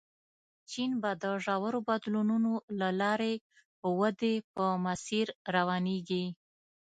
چین 0.69 0.91
به 1.01 1.11
د 1.23 1.25
ژورو 1.43 1.79
بدلونونو 1.89 2.51
له 2.79 2.89
لارې 3.01 3.33
ودې 3.99 4.35
په 4.53 4.63
مسیر 4.85 5.27
روانېږي. 5.55 6.25